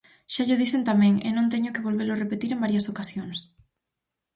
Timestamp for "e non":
1.27-1.51